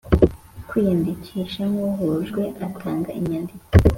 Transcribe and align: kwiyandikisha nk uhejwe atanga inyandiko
kwiyandikisha 0.67 1.61
nk 1.71 1.77
uhejwe 1.87 2.43
atanga 2.67 3.09
inyandiko 3.19 3.65